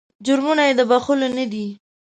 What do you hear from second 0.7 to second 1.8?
د بخښلو نه دي.